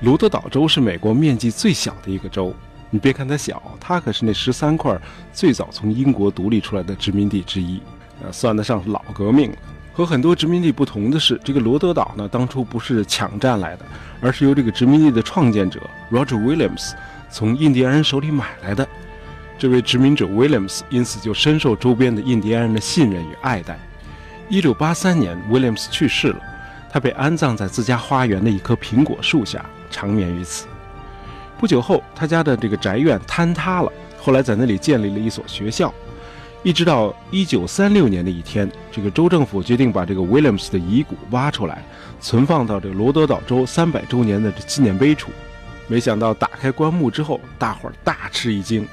[0.00, 2.54] 罗德岛州是美国面积最小的一个州。
[2.88, 4.98] 你别看它小，它可是那十三块
[5.32, 7.80] 最早从英国独立出来的殖民地之一，
[8.22, 9.56] 呃，算得上老革命了。
[9.92, 13.84] 和很多殖民地不同的是，这个罗德岛呢，当初不是抢占来的，
[14.20, 15.78] 而是由这个殖民地的创建者
[16.10, 16.92] Roger Williams
[17.30, 18.88] 从印第安人手里买来的。
[19.58, 23.78] 这位殖民者 Williams 因此就深受周边的印第安人的信任与爱戴。
[24.48, 26.40] 一六八三年，Williams 去世了，
[26.90, 30.66] 他被安葬在自家花园的一棵苹果树下，长眠于此。
[31.58, 35.92] 不久后，他家的这个宅院坍塌了，后来在那里建立了一所学校。
[36.62, 41.82] 一直到一九三六年的一天，这个州政府决定把这个 Williams 的遗骨挖出来，
[42.20, 45.30] 存放到这个罗德岛州三百周年的这纪念碑处。
[45.86, 48.86] 没想到打开棺木之后，大伙儿大吃一惊，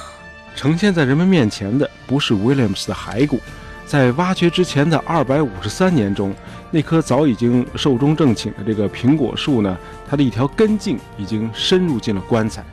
[0.54, 3.40] 呈现在人们面前的不是 Williams 的骸骨，
[3.86, 6.34] 在挖掘之前的二百五十三年中。
[6.70, 12.64] 那棵早已经寿终正寝的这个苹果树呢，它的一条根茎已经深入进了棺材，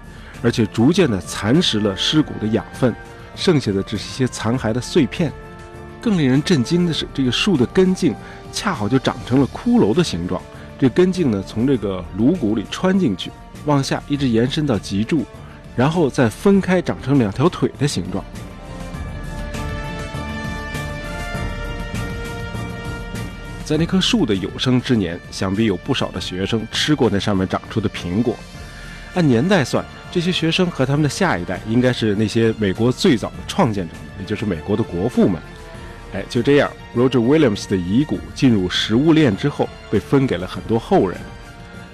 [0.42, 2.96] 而且逐渐的蚕食了尸骨的养分，
[3.36, 5.32] 剩下的只是一些残骸的碎片。
[6.02, 8.16] 更令人震惊的是，这个树的根茎
[8.52, 10.42] 恰好就长成了骷髅的形状。
[10.80, 13.30] 这根茎呢，从这个颅骨里穿进去，
[13.66, 15.24] 往下一直延伸到脊柱，
[15.76, 18.26] 然后再分开长成两条腿的形状。
[23.72, 28.38] 在那棵树的有生之年，想必有不少的学生吃过那上面长出的苹果。
[29.14, 35.42] 按年代算，这些学生和他们的下一代应该是那些美国最早的创建者，也就是美国的国父们。
[36.14, 41.18] 哎，就这样，Roger Williams 的遗骨进入食物链之后，被分给了很多后人。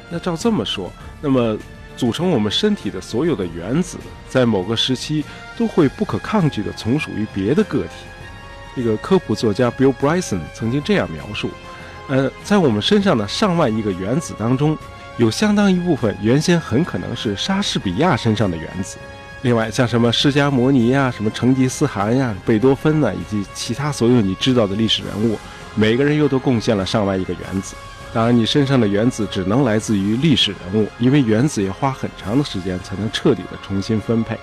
[0.09, 0.91] 那照这么说，
[1.21, 1.55] 那么
[1.95, 5.23] 组成我们身体的所有的原子，在某个时期
[5.55, 7.91] 都会不可抗拒地从属于别的个体。
[8.77, 11.49] 这个科普作家 Bill Bryson 曾经这样描述。
[12.07, 14.77] 呃，在我们身上的上万亿个原子当中，
[15.17, 18.97] 有相当一部分原先很可能是莎士比亚身上的原子。
[19.41, 25.39] 另外，像什么释迦摩尼呀、什么成吉思汗呀、贝多芬呐，以及其他所有你知道的历史人物，
[25.73, 27.75] 每个人又都贡献了上万亿个原子。
[28.13, 34.37] 当然，你身上的原子只能来自于历史人物，因为原子要花很长的时间才能彻底的重新分配。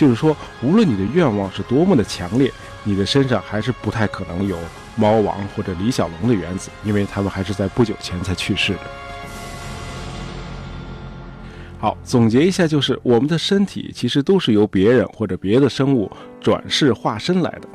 [0.00, 2.50] 就是说，无论你的愿望是多么的强烈，
[2.84, 4.56] 你的身上还是不太可能有。
[4.96, 8.80] 猫王或者李小龙的原子，因为他们还是在不久前才去世的。
[11.78, 16.10] 好，总结一下，就是我们的身体其实都是由别人或者别的生物
[16.40, 17.68] 转世化身来的。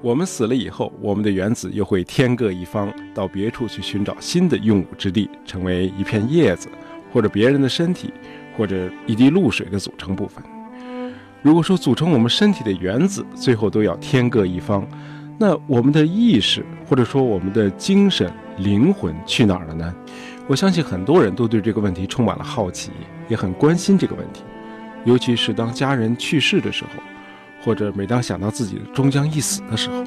[0.00, 6.70] 我们死了以后，我们的原子又会天各一方，到别处去寻找新的用武之地，成为一片叶子，
[7.12, 8.14] 或者别人的身体，
[8.56, 10.42] 或者一滴露水的组成部分。
[11.42, 14.86] 如果说组成我们身体的原子最后都要天各一方。
[15.38, 19.94] 那我们的意识，或者说我们的精神、灵魂去哪儿了呢？
[20.46, 22.90] 我相信很多人都对这个问题充满了好奇，
[23.26, 24.42] 也很关心这个问题。
[25.06, 27.02] 尤其是当家人去世的时候，
[27.64, 30.04] 或者每当想到自己终将一死的时候。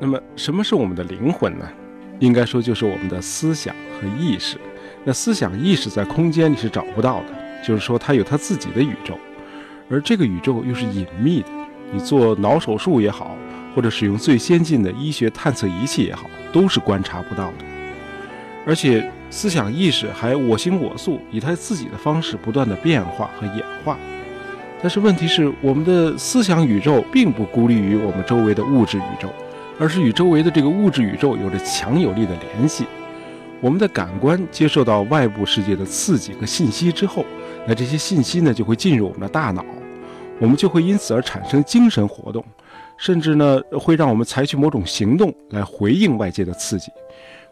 [0.00, 1.68] 那么，什么是我们的灵魂呢？
[2.18, 4.58] 应该说，就是我们的思想和意识。
[5.08, 7.26] 那思想、意识在空间里是找不到的。
[7.64, 9.16] 就是说，它有它自己的宇宙，
[9.88, 11.48] 而这个宇宙又是隐秘的。
[11.92, 13.36] 你做脑手术也好，
[13.72, 17.64] 或者使用最先进的医学探测仪器也好，都是观察不到的。
[18.66, 23.96] 而且，思想意识还我行我素，以它自己的方式不断的变化和演化。
[24.82, 29.32] 但是问题是，我们的思想宇宙并不孤立于我们周围的物质宇宙，
[29.78, 32.84] 而是与周围的这个物质宇宙有着强有力的联系。
[33.60, 37.24] 我们的感官接受到外部世界的刺激和信息之后。
[37.68, 39.64] 那这些信息呢，就会进入我们的大脑，
[40.38, 42.44] 我们就会因此而产生精神活动，
[42.96, 46.92] 甚至呢，会让我们采取某种行动来回应外界的刺激。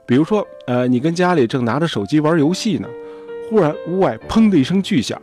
[0.06, 2.86] 比如说，呃，你跟家里正拿着手机玩游戏呢，
[3.50, 5.20] 忽然屋外砰的一声巨响，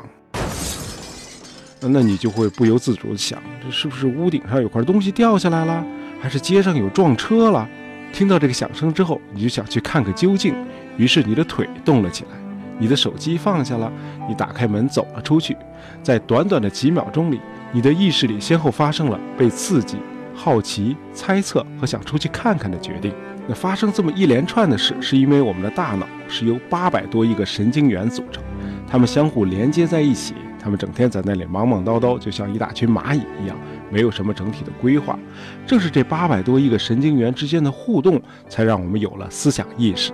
[1.80, 5.86] 那你就会不由自主的想，这是不是屋顶上有块东西掉下来了，
[6.20, 7.70] 还是街上有撞车了？
[8.12, 10.54] 听到这个响声之后，你就想去看个究竟，
[10.98, 12.30] 于是你的腿动了起来。
[12.78, 13.92] 你的手机放下了，
[14.28, 15.56] 你打开门走了出去，
[16.02, 17.40] 在短短的几秒钟里，
[17.72, 19.98] 你的意识里先后发生了被刺激、
[20.34, 23.14] 好奇、猜测和想出去看看的决定。
[23.48, 28.44] 那发生这么一连串的事，是因为我们的大脑是由八百多亿个神经元组成，
[28.90, 33.58] 它们相互连接在一起，他们整天在那里忙忙叨叨，就像一大群蚂蚁一样，
[33.90, 35.18] 没有什么整体的规划。
[35.66, 40.12] 正是这八百多亿个神经元之间的互动，才让我们有了思想意识。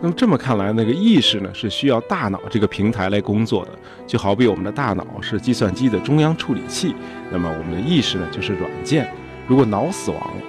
[0.00, 3.70] 那么这么看来，那个意识呢是需要大脑这个平台来工作的，
[4.06, 6.94] 就好比我们的大脑是计算机的中央处理器，
[7.30, 9.08] 那么我们的意识呢就是软件。
[9.48, 10.42] 如果脑死亡了，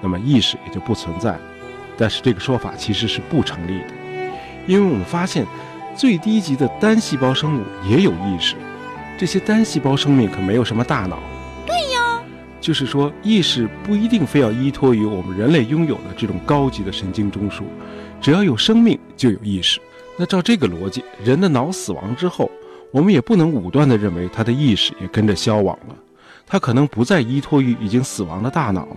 [0.00, 1.36] 那么意识也就不存在。
[1.96, 3.88] 但是这个说法其实是不成立的，
[4.70, 5.44] 因为我们发现
[5.96, 8.54] 最低级的单细胞生物也有意识，
[9.18, 11.18] 这些单细胞生命可没有什么大脑。
[11.66, 12.22] 对呀，
[12.60, 17.62] 就是说意识不一定非要依托于我们人类拥有的这种高级的神经中枢。
[18.20, 19.80] 只要有生命，就有意识。
[20.16, 22.48] 那照这个逻辑，人的脑死亡之后，
[22.92, 25.96] 我们也不能武断地认为他的意识也跟着消亡了。
[26.46, 28.96] 他可能不再依托于已经死亡的大脑了。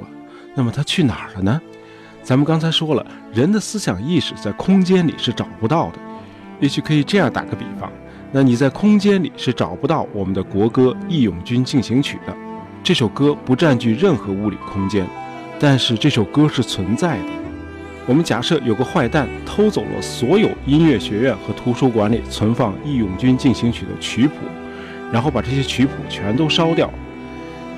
[0.53, 1.59] 那么他去哪儿了呢？
[2.23, 5.99] 咱们刚才说了，人的思想意识在空间里是找不到的。
[6.61, 7.91] 也许可以这样打个比方：
[8.31, 12.33] 那你在空间里是找不到我们的国歌《义勇军进行曲》的。
[12.81, 15.05] 这首歌不占据任何物理空间，
[15.59, 17.25] 但是这首歌是存在的。
[18.05, 24.35] 我们假设有个坏蛋偷走了所有音乐学院和图书馆里存放《义勇军进行曲》的曲谱，
[25.11, 26.89] 然后把这些曲谱全都烧掉，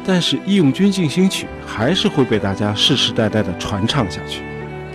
[0.07, 4.43] 但是《义勇军进行曲》还是会被大家世世代代的传唱下去，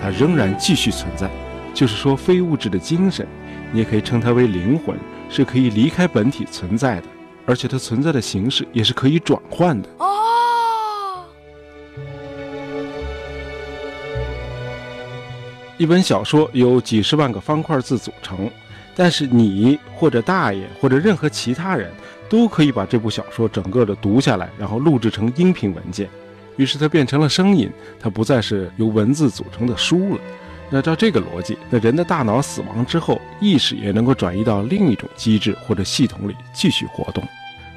[0.00, 1.28] 它仍然继续存在。
[1.74, 3.26] 就是说，非物质的精神，
[3.72, 4.96] 你也可以称它为灵魂，
[5.28, 7.06] 是可以离开本体存在的，
[7.44, 9.88] 而且它存在的形式也是可以转换的。
[9.98, 10.06] 哦
[15.76, 18.50] 一本小说由几十万个方块字组成，
[18.94, 21.90] 但是你或者大爷或者任何其他人
[22.30, 26.08] 都可以把这部小说整个的读下来，然后录制成音频文件，
[26.56, 27.68] 于是它变成了声音，
[27.98, 30.20] 它不再是由文字组成的书了。
[30.70, 37.22] 那照这个逻辑，那人的大脑死亡之后，意识也能够转移到另一种机制或者系统里继续活动。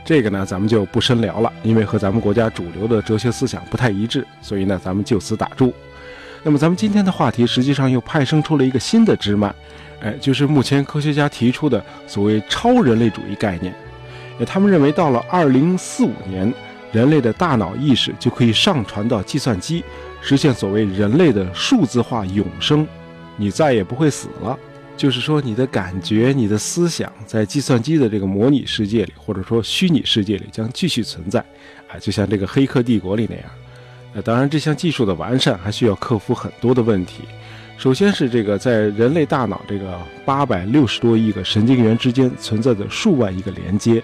[0.06, 5.74] 这个呢，咱们就不深聊了，因为和咱们国家主流的哲学思想不太一致，所以呢，咱们就此打住。
[6.44, 9.56] 那么咱们今天的话题实际上又派生出了一个新的枝蔓，
[10.02, 13.74] 哎，就是目前科学家提出的所谓超人类主义概念。
[14.46, 16.54] 他们认为到了二零四五年，
[16.92, 19.84] 人类的大脑意识就可以上传到计算机，
[20.22, 22.88] 实现所谓人类的数字化永生，
[23.38, 24.58] 你再也不会死了。
[24.96, 31.40] 就是说，你的感觉、你的思想在计算机的这个模拟世界里，或者说虚拟世界里将继续存在，
[31.90, 33.46] 啊，就像这个《黑客帝国》里那样。
[34.14, 37.24] 那当然，这项技术的完善还需要克服很多的问题。
[37.78, 44.02] 首先是这个在人类大脑这个八百六十多亿个神经元之间存在着数万亿个连接，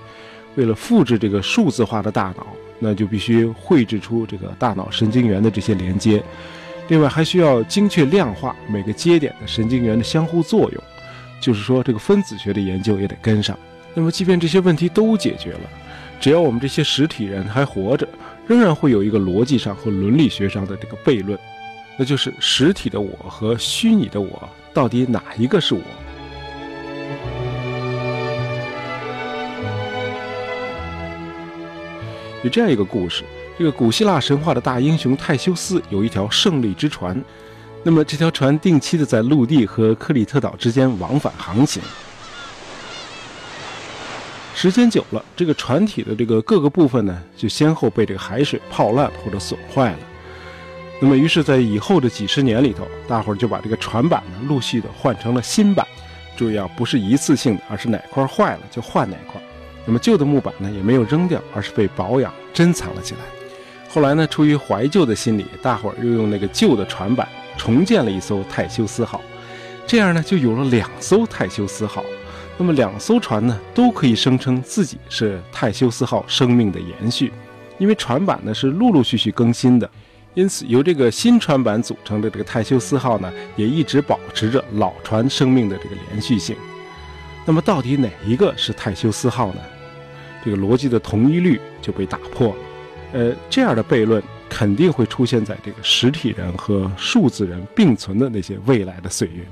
[0.55, 2.45] 为了复制这个数字化的大脑，
[2.77, 6.21] 那就必须绘制出这个大脑神经元的这些连接。
[6.89, 10.83] 另外还需要精确量化每个节点的神经元的相互作用，
[11.39, 13.57] 就是说这个分子学的研究也得跟上。
[13.93, 15.61] 那么即便这些问题都解决了，
[16.19, 18.05] 只要我们这些实体人还活着。
[18.47, 21.37] 仍然会有一个逻辑上和伦理学上的这个悖论，
[22.01, 25.81] 那就是实体的我和虚拟的我到底哪一个是我？
[32.41, 33.25] 有这样一个故事：
[33.57, 37.21] 这个古希腊神话的大英雄泰修斯有一条胜利之船，
[37.83, 41.83] 那么这条船定期的在陆地和克里特岛之间往返航行。
[44.55, 49.99] 时间久了，这个船体的这个各个部分呢，就先后被这个海水泡烂或者损坏了。
[51.01, 55.87] 那么，于是，在以后的几十年里头，大伙儿就把这个船板呢，陆续的换成了新板。
[56.35, 59.41] 注意啊，不是一次性的，而是哪块坏了就换哪块。
[59.85, 63.21] 那么，旧的木板呢，也没有扔掉，而是被保养珍藏了起来。
[63.89, 67.27] 后来呢，出于怀旧的心理，大伙儿又用那个旧的船板
[67.57, 69.21] 重建了一艘泰修斯号，
[69.87, 72.03] 这样呢，就有了两艘泰修斯号。
[72.57, 77.31] 那么两艘船呢，都可以声称自己是泰修斯号生命的延续，
[77.77, 79.89] 因为船板呢是陆陆续续更新的，
[80.39, 86.55] 因此由这个新船板组成的这个泰修斯号呢，也一直保持着老船生命的这个连续性。
[87.45, 89.59] 那么到底哪一个是泰修斯号呢？
[90.41, 92.55] 这个逻辑的同一律就被打破了。
[93.11, 99.45] 呃，这样的悖论肯定会出现在这个实体人和数字人并存的那些未来的岁月。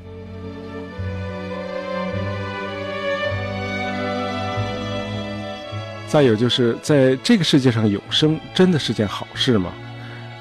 [6.08, 9.74] 再有就是在这个世界上有生真的是件好事吗？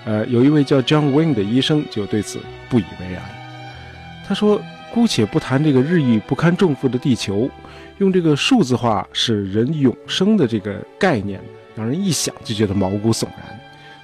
[0.06, 2.38] 呃，有一位叫 John Wayne 的医生就对此
[2.70, 3.22] 不以为然。
[4.26, 4.62] 他说
[4.94, 7.50] ：“姑且不谈这个日益不堪重负的地球，
[7.98, 11.40] 用这个数字化使人永生的这个概念，
[11.74, 13.60] 让人一想就觉得毛骨悚然。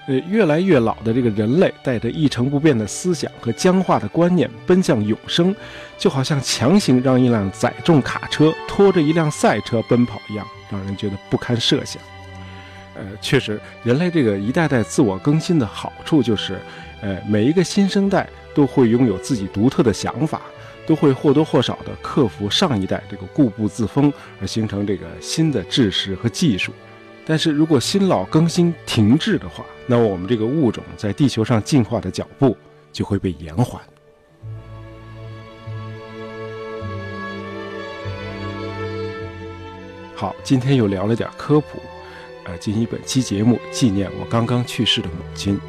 [0.08, 5.54] 呃，越来越老的这个人类带着一成不变的思想和僵化的观念奔向永生，
[5.96, 12.02] 就好像强行让一辆载重卡车拖着一辆赛车奔跑一样。”让人觉得不堪设想。
[12.94, 16.58] 呃，确实，人类这个一代代自我更新的好处就是，
[17.00, 20.42] 呃，每一个新生代都会拥有自己独特的想法，
[20.86, 26.72] 都会或多或少的克服上一代这个固步自封，而形成这个新的知识和技术。
[27.24, 32.56] 但是如果新老更新停滞的话，那我们这个物种在地球上进化的脚步
[32.92, 33.80] 就会被延缓。
[40.14, 41.80] 好，今天又聊了点科普，
[42.44, 45.60] 而，进行本期节目纪念我刚刚去世的母亲。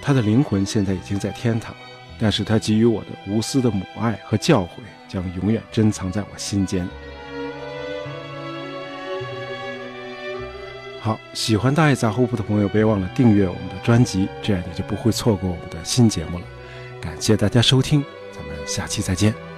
[0.00, 1.74] 她的灵魂现在已经在天堂，
[2.18, 4.68] 但是她给予我的无私的母爱和教诲
[5.08, 6.88] 将永远珍藏在我心间。
[11.00, 16.44] 好，喜欢大爱杂货铺的朋友，别忘了订阅我们的专辑，这样你就不会错过我们的新节目了。
[17.00, 19.51] 感谢大家收听，咱们下期再见。